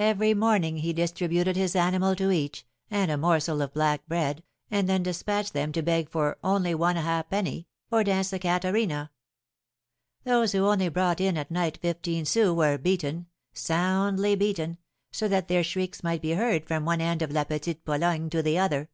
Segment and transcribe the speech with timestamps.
[0.00, 4.88] Every morning he distributed his animal to each, and a morsel of black bread, and
[4.88, 9.12] then despatched them to beg for 'Only one ha'penny!' or dance the Catarina.
[10.24, 14.78] Those who only brought in at night fifteen sous were beaten, soundly beaten,
[15.12, 18.42] so that their shrieks might be heard from one end of La Petite Pologne to
[18.42, 18.88] the other.